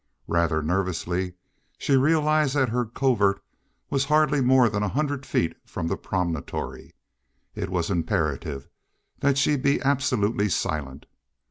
[0.27, 1.35] Rather nervously
[1.77, 3.39] she realized that her covert
[3.91, 6.95] was hardly more than a hundred feet from the promontory.
[7.53, 8.67] It was imperative
[9.19, 11.05] that she be absolutely silent.